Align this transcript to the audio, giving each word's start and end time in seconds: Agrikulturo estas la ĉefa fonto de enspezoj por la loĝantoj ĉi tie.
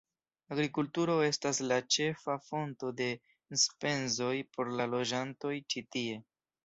Agrikulturo 0.53 1.17
estas 1.25 1.59
la 1.71 1.77
ĉefa 1.95 2.37
fonto 2.47 2.89
de 3.03 3.09
enspezoj 3.57 4.33
por 4.57 4.73
la 4.81 4.89
loĝantoj 4.95 5.53
ĉi 5.75 5.85
tie. 5.97 6.19